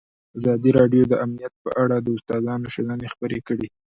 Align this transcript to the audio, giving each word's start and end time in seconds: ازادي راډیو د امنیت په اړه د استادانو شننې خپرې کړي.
ازادي 0.37 0.71
راډیو 0.79 1.03
د 1.07 1.13
امنیت 1.25 1.53
په 1.63 1.69
اړه 1.83 1.97
د 2.01 2.07
استادانو 2.15 2.67
شننې 2.75 3.07
خپرې 3.13 3.39
کړي. 3.47 3.67